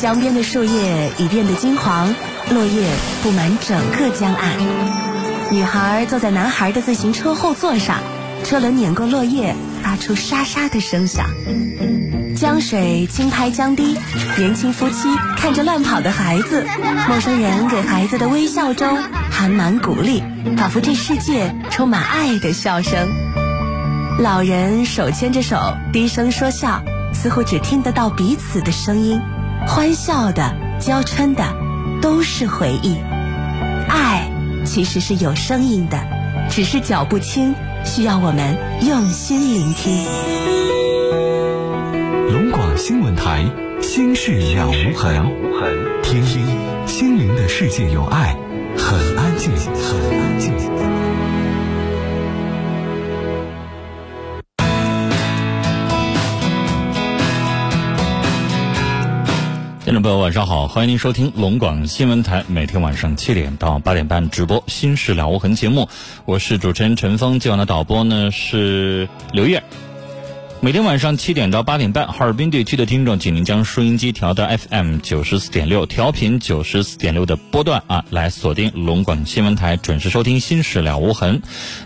[0.00, 2.14] 江边的树叶已变得金黄，
[2.50, 2.88] 落叶
[3.22, 4.56] 布满整个江岸。
[5.52, 7.98] 女孩坐在男孩的自行车后座上，
[8.42, 11.26] 车轮碾过落叶，发出沙沙的声响。
[12.34, 13.98] 江水轻拍江堤，
[14.38, 16.66] 年轻夫妻看着乱跑的孩子，
[17.06, 18.96] 陌生人给孩子的微笑中
[19.30, 20.22] 含满鼓励，
[20.56, 23.06] 仿佛这世界充满爱的笑声。
[24.18, 26.82] 老人手牵着手，低声说笑，
[27.12, 29.20] 似乎只听得到彼此的声音，
[29.66, 31.44] 欢笑的、娇嗔的，
[32.00, 32.96] 都是回忆。
[33.88, 34.30] 爱
[34.64, 35.98] 其实是有声音的，
[36.48, 40.04] 只是脚步轻，需要我们用心聆听。
[42.32, 43.44] 龙广新闻台，
[43.80, 45.24] 心事了无痕，
[46.02, 46.46] 听听
[46.86, 48.36] 心灵的世界有爱，
[48.76, 50.69] 很安静，很安静。
[59.90, 65.88] 听众朋友，晚上好，欢迎您收听龙广新闻台每天晚上七点到八点半直播《心事了无痕》节目，
[66.26, 69.64] 我是主持人陈峰，今晚的导播呢是刘烨。
[70.62, 81.38] 每天晚上七点到八点半，哈尔滨地区的听众，请您将收音机调到 FM 九十四点六，调频九十四点六的波段啊，来锁定龙广新闻台，准时收听《心事了无痕》。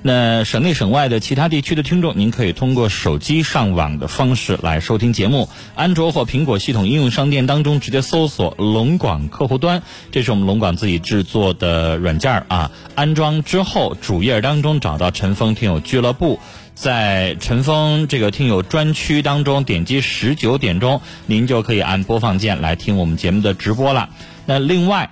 [0.03, 5.49] 那省内省外的其他地区的听众，您可以通过手机上网的方式来收听节目。
[5.77, 12.73] 安卓或苹果系统应用商店当中直接搜索“龙广客户端”，这是我们龙广自己制作的软件啊。
[12.97, 16.41] 安装之后，主页当中找到陈峰听友俱乐部。
[16.75, 24.11] 在陈峰这个听友专区当中，点击十九点钟，您就可以按播放键来听我们节目的直播了。
[24.45, 25.11] 那另外，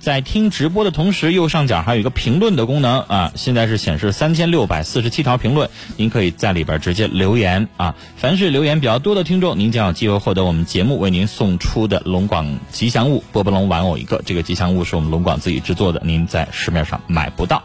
[0.00, 7.94] 在听直播的同时，右上角还有一个评论的功能啊，现在是显示三千六百四十七条评论，您可以在里边直接留言啊。
[8.16, 14.22] 凡是留言比较多的听众，您将有机会获得我们节目为您送出的龙广吉祥物波波龙玩偶一个。
[14.24, 17.62] 这个吉祥物是我们龙广自己制作的，您在市面上买不到。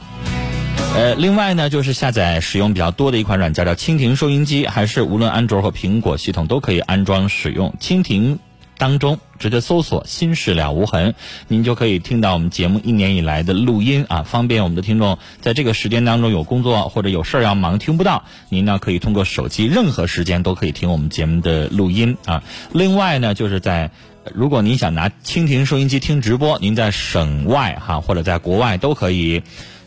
[0.95, 7.73] 呃，另外呢，就是下载使用比较多的一款软件叫蜻蜓收音机，还是无论安卓和苹果系统都可以安装使用。
[7.79, 8.37] 蜻蜓
[8.77, 11.15] 当中直接搜索“心事了无痕”，
[11.49, 22.43] 您就可以听到我们节目一年以来的录音啊，方便我们的听众在这个时间当中有工作或者有事儿要忙听不到，您呢可以通过手机任何时间都可以听我们节目的录音啊。
[22.71, 23.89] 另外呢，就是在
[24.31, 29.41] 如果您想拿蜻蜓收音机听直播，您在省外哈或者在国外都可以。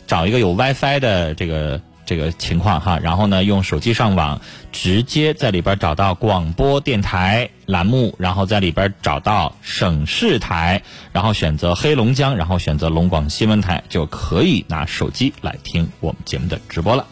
[0.06, 4.41] 找一个有 WiFi 的这个这个情况哈，然后呢用手机上网，
[4.71, 17.06] 直接在里边找到广播电台栏目，然后在里边找到省市台，然后选择黑龙江，然后选择龙广新闻台，就可以拿手机来听我们节目的直播了。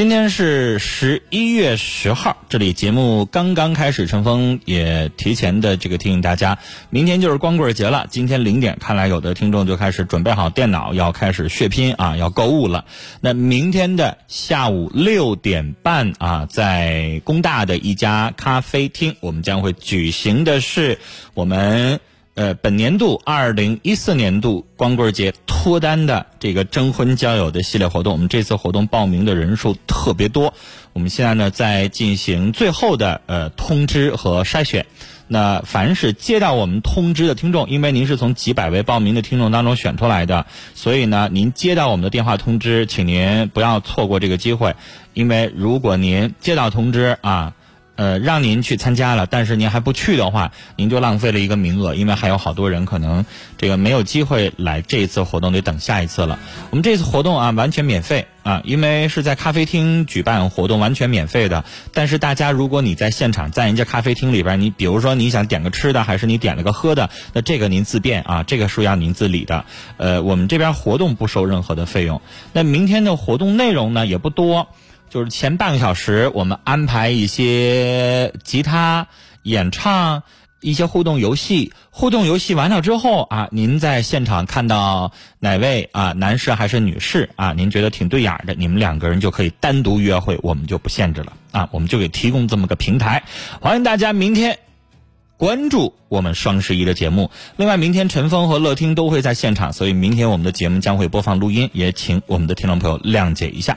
[0.00, 6.56] 今天是十一月十号，这里节目刚刚开始，陈峰也提前的这个提醒大家，
[6.88, 8.06] 明天就是光棍节了。
[8.08, 12.86] 今天零点，看来有的听众就开始准备好电脑，要开始血拼啊，要购物了。
[13.20, 20.98] 那明天的下午六点半啊，在工大的一家咖啡厅，我们将会举行的是
[21.34, 22.00] 我们。
[22.40, 30.54] 呃，本年度二零一四年度光棍节脱单的这个征婚交友的系列活动，我们这次活动报名的人数特别多，
[30.94, 34.86] 我们现在呢在进行最后的呃通知和筛选。
[35.28, 44.76] 那凡是接到我们通知的听众，因为您是从几百位报名的听众当中选出来的，所以呢，您接到我们的电话通知，请您不要错过这个机会，
[45.12, 47.52] 因为如果您接到通知啊。
[48.00, 53.26] 呃，让您去参加了，但是您还不去的话，您就浪费了一个名额，因为还有好多人可能
[53.58, 56.38] 这个没有机会来这一次活动，得等下一次了。
[56.70, 61.62] 我们这次活动啊，完全免费啊，因为是在咖啡厅举办活动，完全免费的。
[61.92, 69.66] 但是大家，如果你在现场，在人家咖啡厅里边，你比如说你想点个吃的，还是你点了个喝的，那这个您自便啊，这个是要您自理的。
[69.98, 72.22] 呃，我们这边活动不收任何的费用。
[72.54, 74.68] 那明天的活动内容呢，也不多。
[75.10, 79.08] 就是前半个小时，我们安排一些吉他
[79.42, 80.22] 演唱，
[80.60, 81.72] 一些互动游戏。
[81.90, 85.10] 互动游戏完了之后啊，您在现场看到
[85.40, 93.24] 哪位啊，男士还是女士啊，您觉得挺对眼的，你们两个人就可以单独约会，我们就不限制了啊，我们就给提供这么个平台。
[93.60, 94.60] 欢迎大家明天
[95.36, 97.32] 关注我们双十一的节目。
[97.56, 103.76] 另外，明天陈峰和乐听都会在现场，所以明天我们的节目将会播放录音，也请我们的听众朋友谅解一下。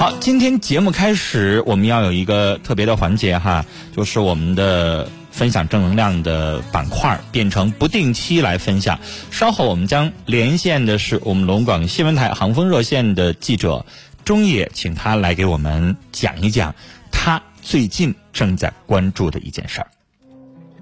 [0.00, 3.62] 好，今天节目开始，我们要有一个特别的环节哈，
[3.94, 8.98] 就是我们的分享正能量的板块变成不定期来分享。
[9.30, 13.84] 稍后我们将连线的是我们龙广新闻台航风热线的记者
[14.24, 16.74] 钟野，请他来给我们讲一讲。
[17.12, 19.86] 他最近正在关注的一件事儿。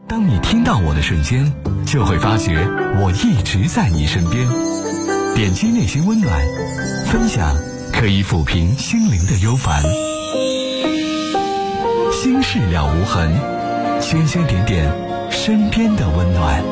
[0.06, 1.52] 当你听到我的瞬间，
[1.84, 2.64] 就会发觉
[3.02, 4.46] 我一直在你身边。
[5.34, 6.40] 点击内心温暖，
[7.06, 7.56] 分享
[8.00, 9.82] 可以抚平心灵的忧烦。
[12.12, 13.28] 心事了无痕，
[14.00, 14.88] 圈圈点点
[15.32, 16.62] 身边的温暖。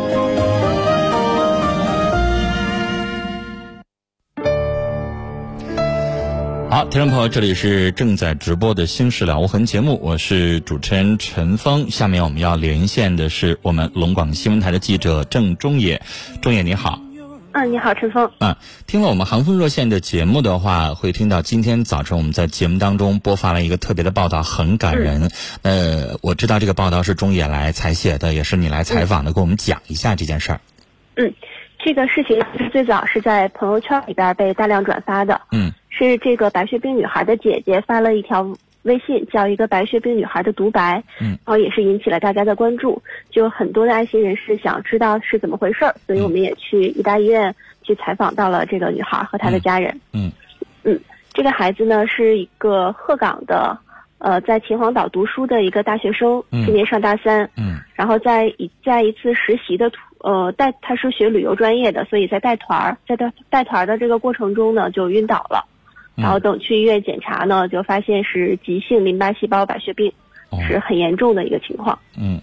[6.71, 11.91] 好，听众朋友，这里是正在直播的《心事了无痕》节目，我是主持人陈峰。
[11.91, 16.01] 下面我们要连线的是我们龙广新闻台的记者郑中野，
[16.41, 17.01] 中野你好。
[17.57, 18.31] 嗯，你好，陈峰。
[18.41, 18.55] 嗯，
[18.87, 25.31] 听了我们航空热线的节目的话，会听到今天早晨我们在节目当中播发了一个特别的报道，很感人。
[25.63, 30.61] 呃，我知道这个报道是中野来采写的，也是你来采访的，给我们讲一下这件事儿。
[31.15, 31.33] 嗯，
[31.79, 35.41] 这个事情是最早是在朋友圈里边被大量转发的。
[35.51, 38.55] 嗯，是这个白血病女孩的姐姐发了一条
[38.87, 41.03] 微信，叫一个白血病女孩的独白。
[41.21, 50.01] 嗯，然后也是引起了大家的关注，就很多的爱心人士想知道是怎么回事儿，所以我们也去医大医院去采访到了这个女孩和她的家人。
[50.13, 50.33] 嗯。
[50.85, 50.99] 嗯，
[51.33, 53.77] 这个孩子呢是一个鹤岗的，
[54.19, 56.65] 呃，在秦皇岛读书的一个大学生，嗯。
[56.65, 57.51] 今年上大三。
[57.57, 57.77] 嗯。
[57.95, 65.76] 然后在一在一次实习的途呃带他是学旅游专业的，所以在带团儿在带带团儿的这个过程中呢就晕倒了，嗯
[66.17, 70.11] 然后等去医院检查呢就发现是急性淋巴细胞白血病，
[70.51, 71.99] 哦是很严重的一个情况。
[72.19, 72.41] 嗯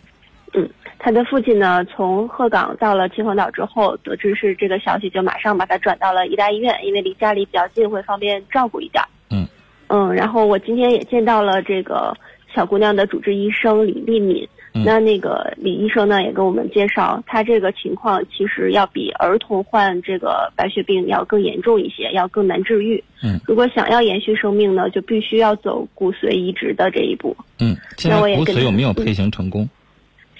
[0.53, 9.07] 嗯他的父亲呢从鹤岗到了秦皇岛之后，得知是这个消息，就马上把他转到了医大医院，因为离家里比较近，会方便照顾一点儿。
[9.31, 9.45] 嗯
[9.87, 12.15] 嗯，然后我今天也见到了这个
[12.53, 14.47] 小姑娘的主治医生李丽敏。
[14.73, 23.03] 嗯那那个李医生呢，也跟我们介绍，他这个情况其实要比儿童患这个白血病要更严重一些，要更难治愈。
[23.21, 27.37] 嗯，如果想要延续生命呢，就必须要走骨髓移植的这一步。
[27.59, 29.69] 嗯，现在骨髓有没有嗯配型成功？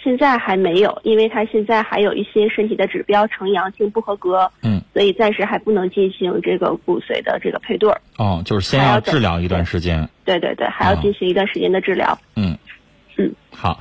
[0.04, 8.02] 现在还没有，因为他现在还有一些身体的指标呈阳性不合格，嗯，所以暂时还不能进行这个骨髓的这个配对儿。
[8.18, 10.10] 哦，就是先要治疗一段时间。
[10.26, 12.20] 对对对，还要哦进行一段时间的治疗。
[12.36, 12.58] 嗯，
[13.16, 13.80] 嗯，好，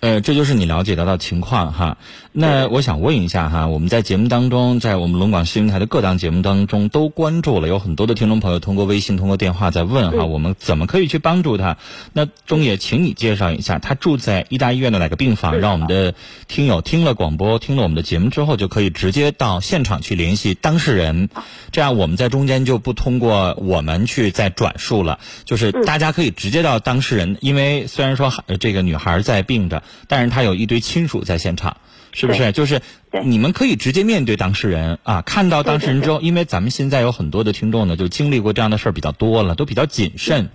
[0.00, 1.96] 呃，这就是你了解到的情况哈。
[2.32, 11.76] 那我想问一下哈，我们在节目当中，在我们龙广新闻台的各档节目当中都关注了，有很多的听众朋友通过微信、通过电话在问哈，嗯我们怎么可以去帮助他？
[12.14, 16.14] 那中野，请你介绍一下，他住在医大医院的哪个病房，嗯让我们的
[16.48, 21.28] 听友听了广播、听了我们的节目之后，就可以直接到现场去联系当事人，
[21.70, 25.82] 这样我们在中间就不通过我们去再转述了，就是嗯。
[25.92, 31.76] 大家可以直接到当事人，因为虽然说呃这个女孩在病着，但是他有一堆亲属在现场。
[32.14, 32.52] 是不是？
[32.52, 40.50] 就是对你们可以直接面对当事人啊，看到当事人之后，因为咱们现在有很多的听众呢，就经历过这样的事儿比较多了，都比较谨慎，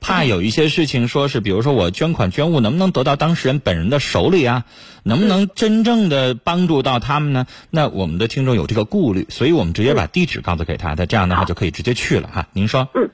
[0.00, 4.64] 怕有一些事情说是，比如说我捐款捐物能不能得到当事人本人的手里啊？
[5.02, 7.46] 能不能真正的帮助到他们呢？
[7.68, 12.48] 那我们的听众有这个顾虑，所以我们直接把地址告诉给他，他这样的话就可以直接去了哈。
[12.54, 13.10] 您说，嗯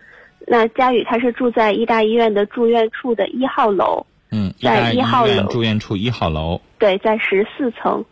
[0.46, 8.04] 那佳宇他是住在医大医院的住院处的一号楼，嗯，在大一号院楼住院处一号楼，对，在十四层，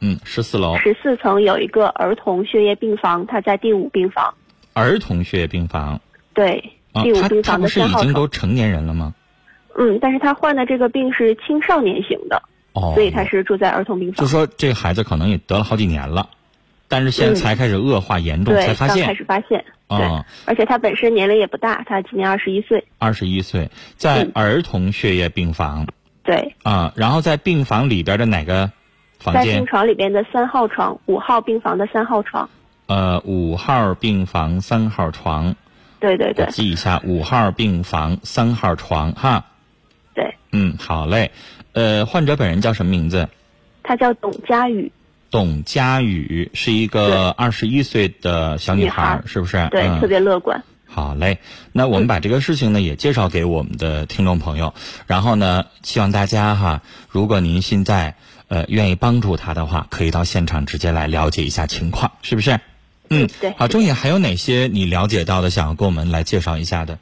[0.00, 4.34] 嗯，十四楼十四层有一个儿童血液病房，他在第五病房，
[4.72, 6.00] 儿童血液病房
[6.34, 8.02] 对，啊第，五病房的三号床。
[8.02, 9.14] 已经都成年人了吗？
[9.78, 14.16] 嗯，但是他患的这个病是青少年型的，哦，所以他是住在儿童病房。
[14.16, 16.28] 就说这个孩子可能也得了好几年了，
[16.90, 25.86] 但是现在嗯才开始恶化严重，对，才发现开始发现，对，啊，而且他本身年龄也不大，他今年二十一岁，二十一岁，在嗯儿童血液病房
[26.24, 28.72] 对，啊，然后在病房里边的哪个
[29.20, 29.66] 房间在病？
[29.66, 32.50] 床里边的三号床，五号病房的三号床，
[32.86, 35.54] 呃，五号病房三号床，
[36.00, 39.46] 对对对记一下，五号病房三号床哈。
[40.12, 41.30] 对，嗯，好嘞。
[41.72, 43.28] 呃，患者本人叫什么名字？
[43.84, 44.90] 他叫董佳宇，
[45.30, 49.68] 董佳宇，是一个二十一岁的小女女孩是不是？
[49.70, 50.62] 对，嗯特别乐观。
[50.86, 51.38] 好嘞，
[51.72, 54.74] 那我们把这个事情呢也介绍给我们的听众朋友，
[55.06, 58.16] 然后呢，希望大家哈，如果您现在
[58.48, 62.58] 呃愿意帮助他的话，可以到现场直接来了解一下情况，是不是？
[63.08, 66.98] 嗯，对好，钟野还有哪些你了解到的，想要跟我们来介绍一下的？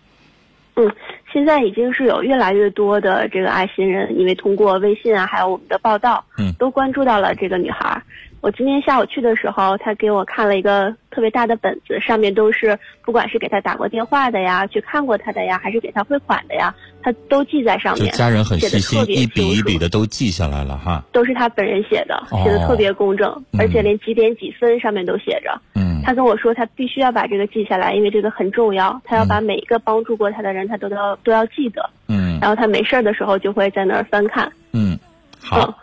[0.77, 0.95] 嗯，
[1.33, 8.03] 现在已经是有越来越多的这个爱心人，因为通过微信啊，还有我们的报道，嗯都关注到了这个女孩。
[8.41, 18.09] 我今天下午去的时候，她给我看了一个特别大的本子，上面都是不管是给她打过电话的呀，去看过她的呀，还是给她汇款的呀，她都记在上面。
[18.09, 21.05] 就家人很细心，一笔一笔的都记下来了哈。
[21.11, 25.61] 都是她本人写的，哦写的特别工整，嗯而且连几点几分上面都写着。
[25.75, 31.91] 嗯嗯他跟我说他必须要把这个记下来，因为这个很重要，他要把每一个帮助过他的人，他都要都要记得。
[32.09, 34.53] 嗯然后他没事儿的时候就会在那儿翻看。
[34.73, 34.99] 嗯，
[35.41, 35.75] 好嗯。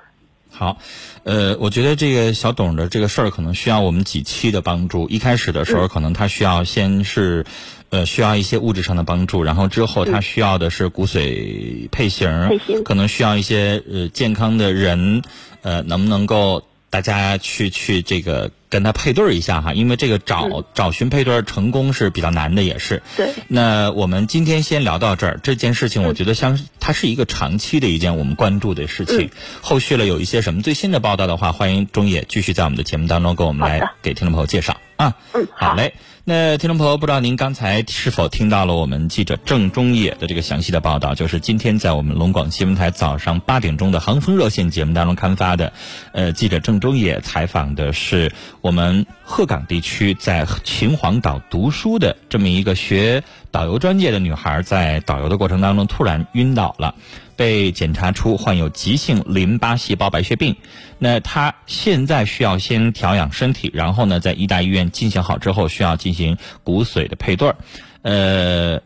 [0.57, 0.77] 好，
[1.23, 5.09] 呃，我觉得这个小董的这个事儿可能需要我们几期的帮助。
[5.09, 7.45] 一开始的时候，可能他需要先是，
[7.89, 15.23] 呃，需要一些物质上的帮助，然后之后他需要的是骨髓配型，配型可能需要一些呃健康的人，
[15.61, 19.73] 呃，能不能够大家去去这个跟他配对儿一下哈？
[19.73, 23.01] 因为这个找、找寻配对儿成功是比较难的，也是。
[23.15, 25.39] 对，那我们今天先聊到这儿。
[25.41, 29.29] 这件事情，我觉得像它是一个长期的一件我们关注的事情。
[29.61, 35.15] 后续了有一些什么最新的报道的话，欢迎中野继续在我们的节目当中给我们来给听众朋友介绍啊。
[35.31, 35.93] 嗯，好嘞。
[36.27, 41.13] 那听众朋友，不知道您刚才是否听到了我们记者郑中野的这个详细的报道？
[41.13, 45.71] 就是今天在我们龙广新闻台早上八点钟的航风热线节目当中刊发的，
[46.13, 48.31] 呃，记者郑中野采访的是
[48.65, 56.95] 我们鹤岗地区在秦皇岛读书的这么一个学导游专业的女孩，在导游的过程当中突然晕倒了。
[57.35, 60.55] 被检查出患有急性淋巴细胞白血病，
[60.97, 67.57] 那她现在需要先调养身体，然后呢，在医大医院进行好之后，需要进行骨髓的配对儿。
[68.01, 68.81] 呃，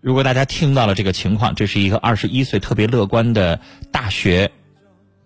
[0.00, 3.58] 如果大家听到了这个情况，这是一个二十一岁特别乐观的
[3.90, 4.52] 大学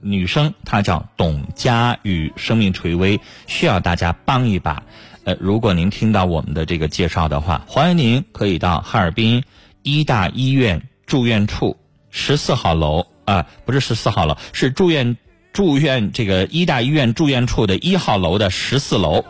[0.01, 4.83] 女生，她叫董佳宇，生命垂危，需要大家帮一把。
[5.25, 9.45] 呃，如果您听到我们的这个介绍的话，欢迎您可以到哈尔滨
[9.83, 11.77] 医大医院住院处。
[12.11, 15.19] 十四号楼啊，不是十四号楼，是住院
[15.53, 19.25] 住院这个医大医院住院处的一号楼的十四楼，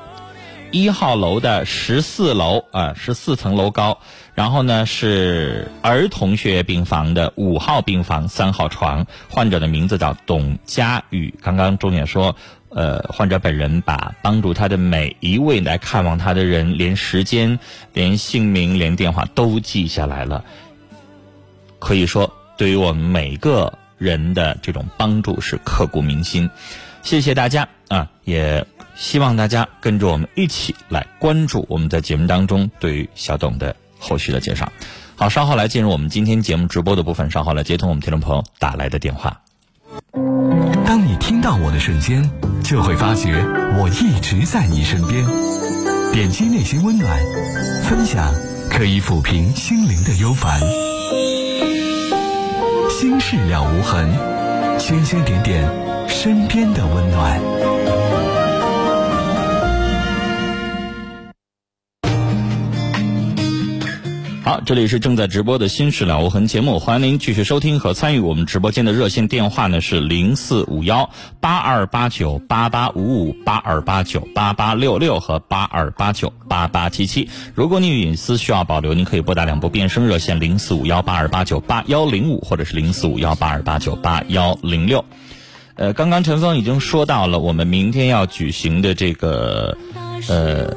[0.71, 3.99] 一号楼的十四楼啊，十四层楼高。
[4.35, 11.35] 然后呢是儿童血液病房的五号病房三号床，患者的名字叫董佳宇。
[11.43, 12.37] 刚刚钟姐说，
[12.69, 17.59] 呃，患者本人把帮助他的每一位来看望他的人，连时间、
[17.93, 20.45] 连姓名、连电话都记下来了。
[21.79, 22.33] 可以说。
[22.59, 26.51] 对于我们每个人的这种帮助是刻骨铭心，
[27.05, 28.11] 谢谢大家啊！
[28.25, 28.67] 也
[28.99, 34.71] 希望大家跟着我们一起来关注我们在节目当中对于小董的后续的介绍。
[35.15, 39.41] 好，稍后来进入我们今天节目直播的部分，稍后来接通我们听众朋友打来的电话。
[40.85, 42.29] 当你听到我的瞬间，
[42.65, 43.37] 就会发觉
[43.79, 45.25] 我一直在你身边。
[46.13, 47.19] 点击内心温暖，
[47.85, 48.35] 分享
[48.69, 50.61] 可以抚平心灵的忧烦。
[52.91, 54.11] 心事了无痕，
[54.81, 57.78] 星星点点身边的温暖。
[64.49, 77.29] 好，这里是正在直播的《新事了无痕》节目，欢迎您继续收听和参与我们直播间的热线电话呢是零四五幺八二八九八八五五八二八九八八六六和八二八九八八七七。
[77.55, 85.05] 如果你有隐私需要保留，您可以拨打两部变声热线零四五幺八二八九八幺零五或者是零四五幺八二八九八幺零六。
[85.75, 89.77] 呃，刚刚陈峰已经说到了我们明天要举行的这个
[90.27, 90.75] 呃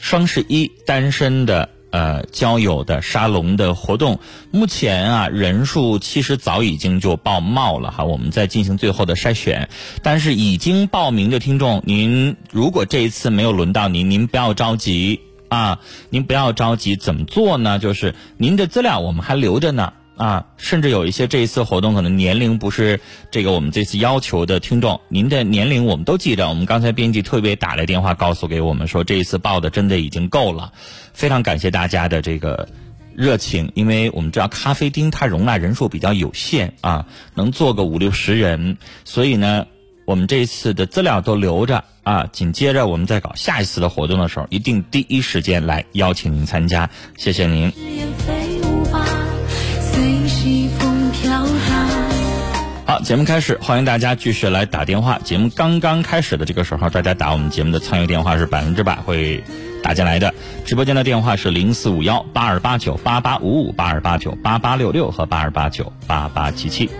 [0.00, 1.68] 双十一单身的。
[1.94, 4.18] 呃，交友的沙龙的活动，
[4.50, 9.68] 目前啊人数其实早已经就报冒了哈，我们在进行最后的筛选。
[10.02, 15.78] 但是已经报名的听众，您如果这一次没有轮到您，您不要着急啊，
[16.10, 17.78] 您不要着急，怎么做呢？
[17.78, 19.92] 就是您的资料我们还留着呢。
[20.16, 26.48] 啊，甚至有一些这一次活动可能年龄不是这个我们这次要求的听众，您的年龄我们都记着。
[26.48, 30.72] 我们刚才编辑特别打来电话告诉给我们说，这一次报的真的已经够了，
[31.12, 32.68] 非常感谢大家的这个
[33.14, 39.66] 热情，因为我们知道咖啡厅它容纳人数比较有限啊，能坐个五六十人，所以呢，
[40.04, 48.53] 我们这一次的资料都留着啊，紧接着我们在搞下一次的活动的时候，一定第一时间来邀请您参加，谢谢您。
[52.86, 55.18] 好，节目开始，欢迎大家继续来打电话。
[55.24, 59.42] 节目刚刚开始的这个时候，大家打我们节目的参与电话是百分之百会
[59.82, 60.34] 打进来的。
[60.66, 66.90] 直播间的电话是零四五幺八二八九八八五五、八二八九八八六六和八二八九八八七七。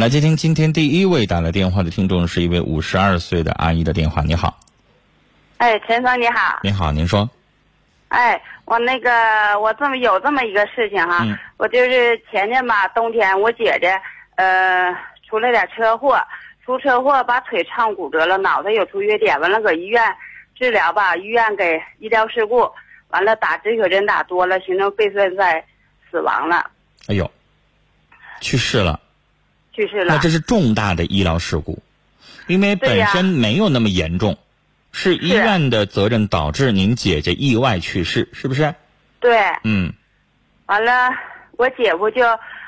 [0.00, 4.22] 们来接听今天第一位打来电话的听众，是一位五十二岁的阿姨的电话。
[4.22, 4.58] 你好，
[5.58, 7.28] 哎，陈芳你好，你好，您说，
[8.08, 9.10] 哎，我那个
[9.60, 11.36] 我这么有这么一个事情哈，嗯。
[11.58, 14.00] 我就是前年吧，冬天我姐姐
[14.36, 14.90] 呃
[15.28, 16.18] 出了点车祸，
[16.64, 20.02] 出车祸把腿撞骨折了，脑袋有出血点，完了搁医院
[20.58, 22.66] 治疗吧，医院给医疗事故，
[23.08, 25.62] 完了打止血针打多了，形成肺栓塞，
[26.10, 26.70] 死亡了，
[27.08, 27.30] 哎呦，
[28.40, 28.98] 去世了。
[29.72, 30.18] 去世了那。
[30.18, 31.82] 这是重大的医疗事故，
[32.46, 34.38] 因为本身没有那么严重，
[34.92, 38.74] 是医院的责任导致您姐姐意外去世，是不是？
[39.20, 39.92] 对，嗯，
[40.66, 41.10] 完了，
[41.52, 42.24] 我姐夫就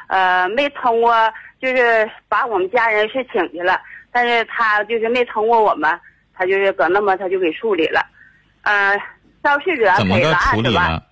[0.09, 3.81] 呃没通过，就是把我们家人是请去了，
[4.11, 5.99] 但是他就是没通过我们，
[6.35, 8.07] 他就是搁那么他就给处理了，
[8.63, 8.97] 呃，
[9.43, 11.03] 肇事者怎么个处理呢？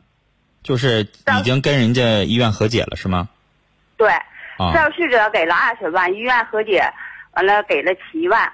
[0.62, 3.30] 就是已经跟人家医院和解了，是吗？
[3.96, 4.22] 对，啊，
[4.74, 6.92] 肇事者给了二十万，医院和解，
[7.32, 8.52] 完了给了七万，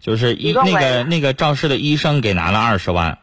[0.00, 3.18] 就是医一那个那个肇事的医生给拿了二十万，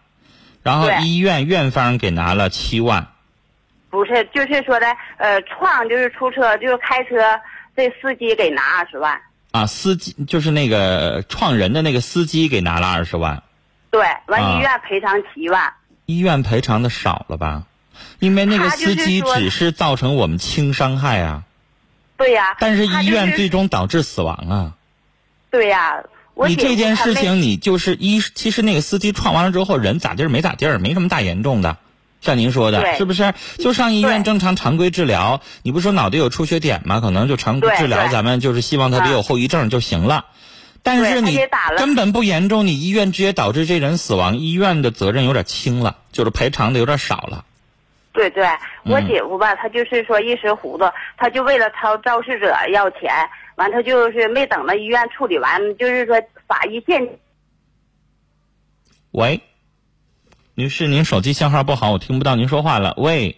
[0.62, 3.08] 然后医院院方给拿了七万。
[3.90, 4.86] 不是，就是说的
[5.18, 7.16] 呃撞就是出车就是开车
[7.76, 9.20] 这司机给拿二十万，
[9.52, 13.42] 啊，司机就是那个撞人的那个司机给拿了二十万，
[13.90, 15.74] 对，完啊医院赔偿七万。
[16.06, 17.64] 医院赔偿的少了吧？
[18.20, 21.44] 因为那个司机只是造成我们轻伤害啊。
[22.20, 24.74] 对呀、但是医院最终导致死亡啊！
[25.50, 26.04] 对呀、
[26.36, 31.78] 你这件事情，你就是一，其实那个司机撞完了之后，人咋地儿没咋地儿，没什么大严重的。
[32.22, 33.34] 像您说的，是不是？
[33.58, 37.00] 就上医院正常常规治疗，你不说脑袋有出血点吗？
[37.00, 40.26] 可能就常规治疗，咱们就是希望他别有后遗症就行了。
[40.84, 41.40] 但是你
[41.78, 47.46] 根本不严重，你医院直接导致这人死亡，医院的责任有点轻了，就是赔偿的有点少了。
[48.20, 48.44] 对对，
[48.84, 50.84] 我嗯姐夫吧，他就是说一时糊涂，
[51.16, 53.10] 他就为了掏肇事者要钱，
[53.56, 57.02] 完他就是没等到医院处理完，就是说法医鉴
[59.12, 59.40] 喂，
[60.54, 62.94] 女士，您手机信号不好，我听不到您说话了。
[62.98, 63.38] 喂，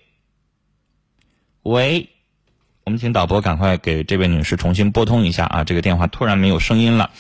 [1.62, 2.10] 喂，
[2.84, 7.12] 我们请导播赶快给这位女士重新拨通一下啊，这个电话突然没有声音了。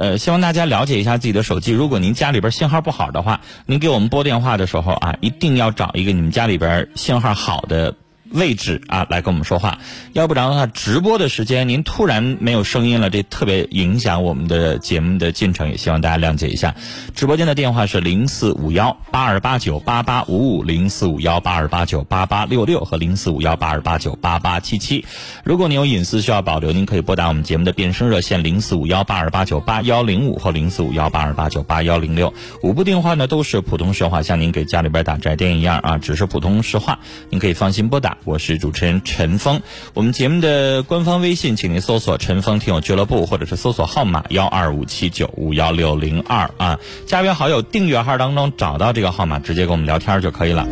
[0.00, 1.72] 呃，希望大家了解一下自己的手机。
[1.72, 7.94] 如果您家里边信号不好的话，您给我们拨电话的时候啊，一定要找一个你们家里边信号好的
[8.32, 9.78] 位置啊来跟我们说话，
[10.12, 16.74] 要不然的话，直播的时间您突然没有声音了，这特别影响我们的节目的进程，也希望大家谅解一下。
[17.14, 25.04] 直播间的电话是零四五幺八二八九八八五五、零四五幺八二八九八八六六和零四五幺八二八九八八七七。
[25.44, 32.32] 如果您有隐私需要保留，您可以拨打我们节目的变声热线零四五幺八二八九八幺零五和零四五幺八二八九八幺零六。
[32.62, 38.16] 五部电话呢都是普通实话，像您给家里边打宅电一样啊，只是普通实话，您可以放心拨打。
[38.24, 39.62] 我是主持人陈峰，
[39.94, 50.66] 我们节目的官方微信，请您搜索“陈峰听友俱乐部”或者是搜索号码幺二五七九五幺六零二啊，加为好友，订阅号当中找到这个号码，直接跟我们聊天就可以了。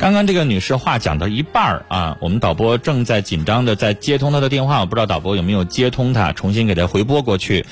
[0.00, 7.64] 刚刚这个女士话讲到一半儿啊，我们导播正在紧张的在接通她的电话，我不知道导播有没有接通她，重新给她回拨过去。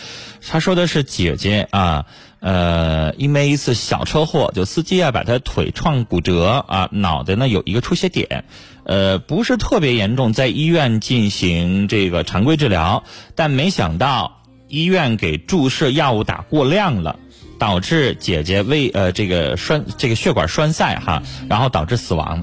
[0.46, 2.06] 她说的是姐姐啊，
[2.40, 8.44] 呃，因为一次小车祸，就司机啊把他腿撞骨折啊，脑袋呢有一个出血点，
[8.84, 17.16] 呃，不是特别严重，在医院进行这个常规治疗，但没想到医院给注射药物打过量了。
[17.60, 22.42] 导致姐姐胃呃这个栓这个血管栓塞哈，然后导致死亡。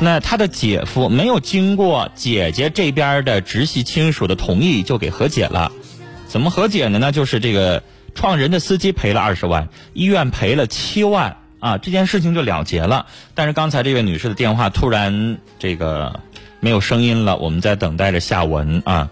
[0.00, 5.72] 那他的姐夫没有经过姐姐这边的直系亲属的同意就给和解了，
[6.26, 7.12] 怎么和解的呢？
[7.12, 7.82] 就是这个
[8.14, 13.06] 撞人的司机赔了二十万，医院赔了七万啊，这件事情就了结了。
[13.34, 16.20] 但是刚才这位女士的电话突然这个
[16.60, 19.10] 没有声音了，我们在等待着下文啊。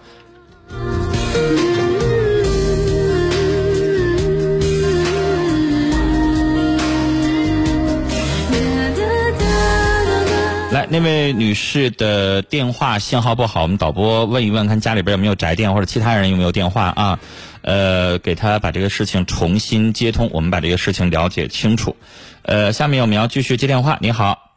[10.73, 17.19] 来，那位女士的电话信号不好，我们导播问一问，看家里边有没有宅电或者其他人有没有电话啊？
[17.63, 21.97] 呃，给他把这个事情重新接通，我们把这个事情了解清楚。
[22.43, 23.99] 呃，下面我们要继续接电话。
[24.01, 24.57] 你好，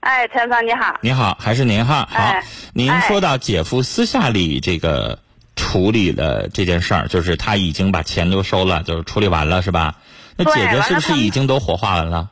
[0.00, 2.08] 哎，陈芳你好，你好，还是您哈？
[2.10, 5.18] 好哎，您哎说到姐夫私下里这个
[5.56, 9.96] 处理了这件事儿，就是他已经把钱都收了，就是处理完了是吧？
[10.36, 12.30] 那姐姐是不是已经都火化完了？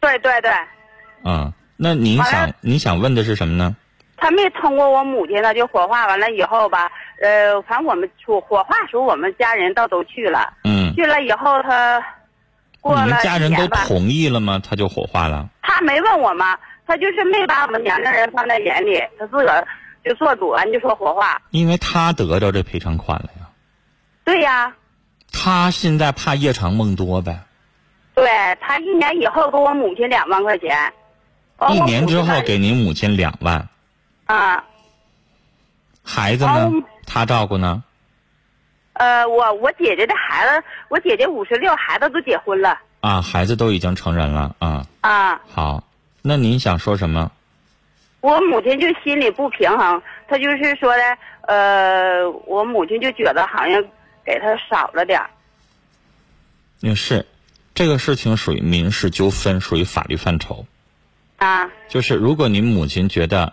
[0.00, 0.50] 对对对，
[1.24, 3.74] 嗯，那您想您想问的是什么呢？
[4.26, 6.90] 他没通过我母亲呢，就火化完了以后吧，
[7.22, 12.04] 呃，反正我们出火化时候我们家人倒都去了，嗯，去了以后他
[12.80, 14.60] 过你们家人都同意了吗？
[14.68, 15.48] 他就火化了。
[15.62, 16.58] 他没问我吗，
[16.88, 19.64] 他就是没把我们娘家人放在眼里，他自个儿
[20.04, 21.40] 就做主完，就说火化。
[21.50, 23.46] 因为他得着这赔偿款了呀，
[24.24, 24.74] 对呀，
[25.32, 27.42] 他现在怕夜长梦多呗。
[28.16, 28.28] 对
[28.60, 30.92] 他一年以后给我母亲两万块钱，
[31.58, 33.68] 完一年之后给您母亲两万，
[34.26, 34.64] 啊，
[36.02, 36.82] 孩子呢哦？
[37.06, 37.82] 他照顾呢？
[38.92, 44.86] 呃，我我姐姐的孩子，我姐姐五十六，孩子都结婚了啊，孩子都已经成人了啊。
[45.00, 45.40] 啊。
[45.48, 45.84] 好，
[46.22, 47.30] 那您想说什么？
[48.20, 53.84] 我母亲就心里不平衡，她就是说的，呃，我母亲就觉得好像
[54.24, 55.30] 给她少了点儿
[56.80, 57.26] 也是，
[57.74, 60.66] 这个事情属于民事纠纷，属于法律范畴。
[61.36, 63.52] 啊，就是如果您母亲觉得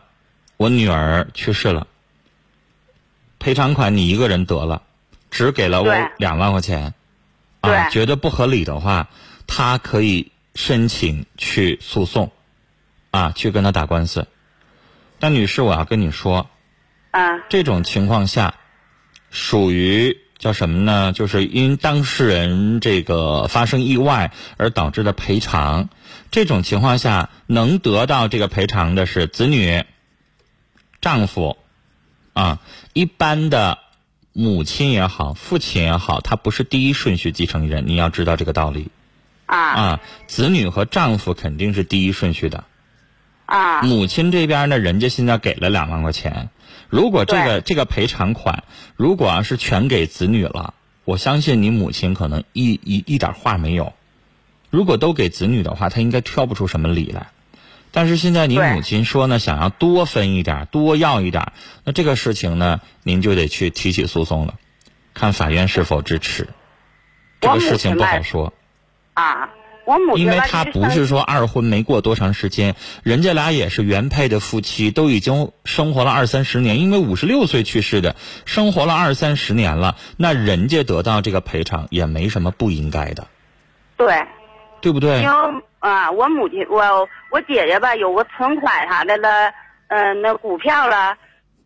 [0.64, 1.88] 我女儿去世了，
[3.38, 4.84] 赔偿款你一个人得了，
[5.30, 6.94] 只给了我两万块钱，
[7.60, 9.10] 啊，觉得不合理的话，
[9.46, 12.32] 他可以申请去诉讼，
[13.12, 14.26] 啊，去跟他打官司。
[15.20, 16.50] 但女士，我要跟你说，
[17.12, 18.56] 啊，这种情况下，
[19.32, 21.12] 属于叫什么呢？
[21.12, 25.90] 就是因当事人这个发生意外而导致的赔偿。
[26.32, 29.84] 这种情况下，能得到这个赔偿的是子女、
[31.04, 31.58] 丈夫，
[32.32, 32.62] 啊，
[32.94, 33.78] 一般的
[34.32, 38.90] 母亲也好，父亲也好，他不是第一顺序继承人，你要知道这个道理
[39.46, 40.00] 啊，啊。
[40.28, 42.64] 子女和丈夫肯定是第一顺序的。
[43.46, 46.50] 啊，母亲这边呢，人家现在给了两万块钱，
[46.88, 48.64] 如果这个这个赔偿款
[48.96, 53.92] 如果要是全给子女了，我相信你母亲可能一一一点话没有。
[54.70, 57.28] 如果都给子女的话，她应该挑不出什么理来。
[57.94, 61.54] 但是现在你母亲说呢，想要多分一点，多要一点，
[61.86, 64.56] 那这个事情呢，您就得去提起诉讼了，
[65.14, 66.50] 看法院是否支持。
[67.40, 68.52] 这个事情不好说。
[69.14, 69.52] 啊，
[69.86, 76.80] 我母亲因为吧就生他不是说二婚没过多长时间，人家俩也是原配的夫妻，都已经生活了二三十年。
[76.80, 83.28] 因为五十六岁去世的，生活了二三十年了，那人家得到这个赔偿也没什么不应该的，
[83.98, 84.26] 对，
[84.84, 85.30] 对不对因？
[85.30, 89.54] 为啊，我母亲我我姐姐吧有个存款啥的了，
[89.88, 91.16] 嗯、那股票了，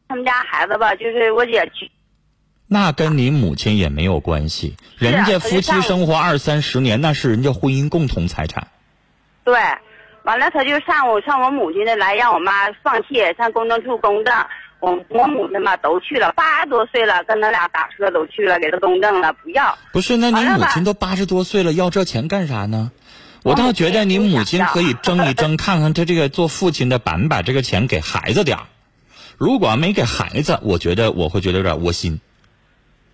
[0.07, 1.89] 他们家孩子吧就是我姐去
[2.67, 8.67] 那跟你母亲也没有关系，人家夫妻生活二三十年，那是人家婚姻共同财产。
[9.43, 9.55] 对，
[10.23, 14.33] 完了他就上我上我母亲那来让我妈放弃，上公证处公证。
[14.79, 19.75] 我我母亲嘛都去了，八十多岁了，跟他俩打车都去了，给他公证了，不要。
[19.91, 22.91] 不是，那你母亲都八十多岁了，要这钱干啥呢？
[23.47, 28.63] 我倒觉得你母亲可以争一争， 看看他这个做父亲的把没把这个钱给孩子点儿。
[29.37, 32.19] 如果没给孩子，我觉得我会觉得有点窝心。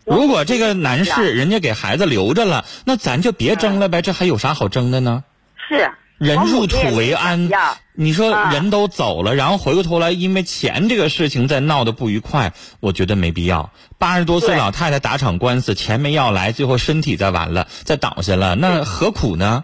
[0.06, 5.24] 如果这个男士人家给孩子留着了，那咱就别争了呗，这还有啥好争的呢？
[5.70, 7.52] 是人入土为安，
[7.94, 13.72] 你说啊人都走了，然后回过头来因为钱这个事情再闹得不愉快，我觉得没必要。
[14.00, 19.64] 八十多岁老太太打场官司，钱没要来，最后身体再完了，再倒下了，那何苦呢？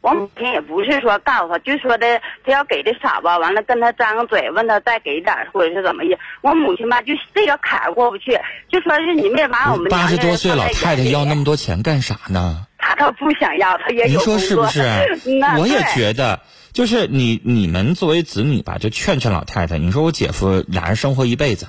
[0.00, 6.18] 我母亲也不是说告诉他，就说的他要给的少吧，完了跟他张个嘴，问他再给点儿或者是怎么的。
[6.40, 12.66] 我母亲吧，就这个坎儿过不去，就说是你没把我们八十多岁老太太要那么多，钱干啥呢？
[12.78, 14.80] 他倒不想要，他也您有说是不是？
[15.58, 16.40] 我也觉得，
[16.72, 19.76] 就是你你们作为子女吧，就劝劝老太太。
[19.76, 21.68] 你说我姐夫俩人生活一辈子，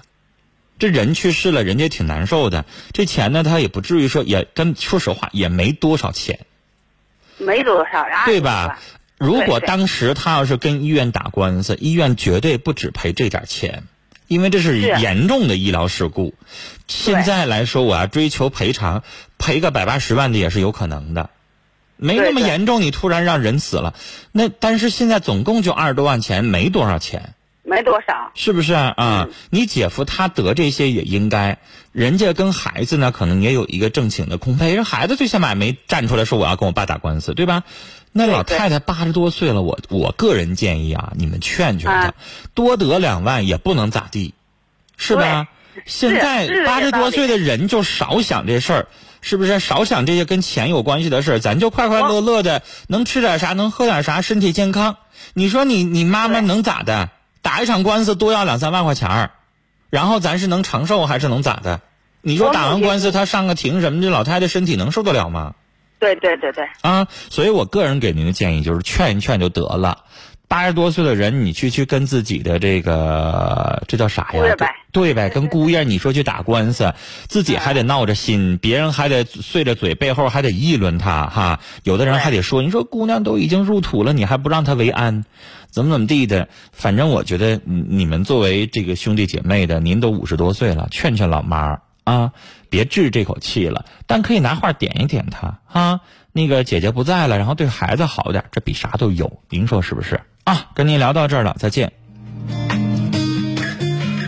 [0.80, 2.63] 这人去世了，人家挺难受的。
[2.94, 6.46] 这钱呢，他也不至于说也跟说实话也没多少钱，
[7.41, 8.80] 没多少呀，对吧？
[9.17, 13.84] 如果当时他要是跟医院打官司，医院绝对不止赔这点钱，
[14.27, 16.34] 因为这是是严重的医疗事故。
[16.88, 19.04] 现在来说，我要追求赔偿，
[19.38, 21.30] 赔个百八十万的也是有可能的。
[21.97, 23.93] 没那么严重，你突然让人死了，
[24.32, 27.36] 那但是现在总共就二十多万钱，没多少钱，
[27.72, 28.94] 没多少，是不是啊？
[28.98, 31.60] 啊你姐夫他得这些也应该，
[31.94, 37.64] 人家跟孩子呢可能也有一个正经的空配，人孩子最起码没站出来说我要跟我爸打官司，对吧？
[38.12, 42.14] 那老太太八十多岁了，我我个人建议啊，你们劝劝她，啊
[42.54, 44.34] 多得两万也不能咋地，
[44.98, 45.48] 是吧？
[45.86, 48.88] 现在八十多岁的人就少想这事儿，
[49.22, 49.62] 是不是？
[49.62, 54.98] 少想这些跟钱有关系的事儿，咱就快快乐乐的，能吃点啥，能喝点啥，身体健康。
[55.34, 57.10] 你说你你妈妈能咋的？
[57.41, 59.32] 打一场官司多要两三万块钱儿，
[59.89, 61.82] 然后咱是能长寿还是能咋的？
[62.21, 65.56] 你说打完官司他上个庭什么的，老太太身体能受得了吗？
[65.99, 70.06] 对对对对，啊，所以我个人给您的建议就是劝一劝就得了。
[70.47, 74.56] 八十多岁的人，你去去跟自己的这个这叫啥呀？
[74.58, 76.93] 呗对呗，跟姑爷你说去打官司，
[77.30, 81.60] 自己还得闹着心，别人还得碎着嘴，背后还得议论他哈。
[81.84, 85.23] 有的人还得说，你说姑娘都已经入土了，你还不让她为安，
[85.72, 86.48] 怎么怎么地的？
[86.72, 92.32] 反正我觉得你们作为这个兄弟姐妹的，您都五十多岁了，劝劝老妈啊，
[92.70, 93.86] 别置这口气了。
[94.06, 96.02] 但可以拿话点一点他啊，
[96.34, 99.42] 那个姐姐不在了，然后对孩子好点，这比啥都有。
[99.50, 100.68] 您说是不是啊？
[100.76, 101.94] 跟您聊到这儿了，再见。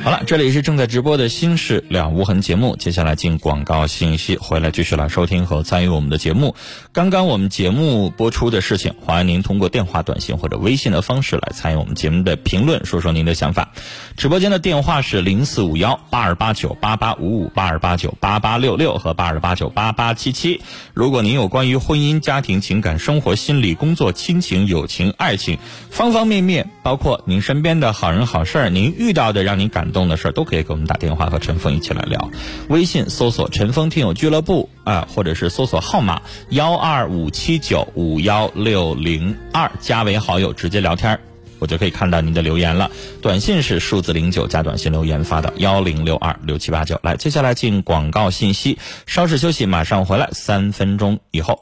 [0.04, 6.58] 好了，这里是正在直播的《心事了无痕》节目，接下来进广告信息，回来继续来收听和参与我们的节目。
[6.92, 13.72] 刚刚我们节目播出的事情，欢迎您通过电话、短信或者微信的方式来参与我们节目的评论，说说您的想法。
[14.18, 20.60] 直播间的电话是零四五幺八二八九八八五五、八二八九八八六六和八二八九八八七七。
[20.94, 32.30] 如果您有关于婚姻、家庭、情感、生活、心理、工作、亲情、友情、爱情方方面面，包括您身边的好人好事儿，您遇到的让您感动的事儿，都可以给我们打电话和陈峰一起来聊。
[32.68, 41.20] 微信搜索“陈峰听友俱乐部”啊，或者是搜索号码幺二五七九五幺六零二，加为好友直接聊天儿。
[41.60, 42.92] 我就可以看到您的留言了。
[43.22, 47.00] 短信是数字零九加短信留言发到幺零六二六七八九。
[47.04, 51.62] 来，接下来进广告信息，稍事休息，马上回来，三分钟以后。